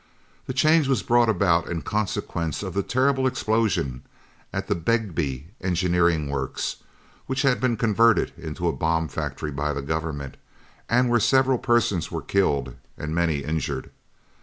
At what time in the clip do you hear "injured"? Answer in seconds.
13.43-13.91